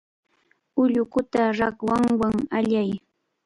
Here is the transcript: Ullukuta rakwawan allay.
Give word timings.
Ullukuta 0.81 1.41
rakwawan 1.57 2.35
allay. 2.57 2.89